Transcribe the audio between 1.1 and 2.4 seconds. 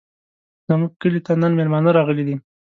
ته نن مېلمانه راغلي دي.